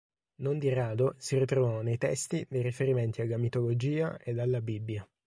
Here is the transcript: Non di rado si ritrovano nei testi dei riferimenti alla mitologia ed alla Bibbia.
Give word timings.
Non 0.37 0.57
di 0.57 0.69
rado 0.73 1.13
si 1.19 1.37
ritrovano 1.37 1.81
nei 1.81 1.99
testi 1.99 2.43
dei 2.49 2.63
riferimenti 2.63 3.21
alla 3.21 3.37
mitologia 3.37 4.17
ed 4.17 4.39
alla 4.39 4.59
Bibbia. 4.59 5.07